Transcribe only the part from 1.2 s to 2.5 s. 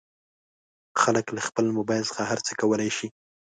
له خپل مبایل څخه هر